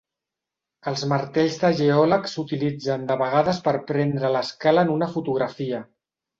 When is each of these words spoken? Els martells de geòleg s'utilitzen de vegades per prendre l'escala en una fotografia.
Els 0.91 1.03
martells 1.11 1.57
de 1.65 1.71
geòleg 1.81 2.25
s'utilitzen 2.33 3.05
de 3.13 3.19
vegades 3.23 3.63
per 3.69 3.77
prendre 3.93 4.35
l'escala 4.35 4.89
en 4.89 4.93
una 4.99 5.15
fotografia. 5.17 5.87